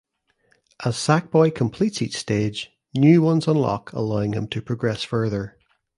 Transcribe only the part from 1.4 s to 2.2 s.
completes each